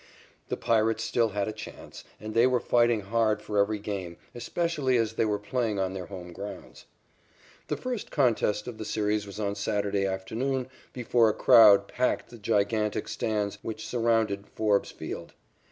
[0.49, 4.97] The Pirates still had a chance, and they were fighting hard for every game, especially
[4.97, 6.85] as they were playing on their home grounds.
[7.67, 12.31] The first contest of the series was on Saturday afternoon before a crowd that packed
[12.31, 15.35] the gigantic stands which surrounded Forbes Field.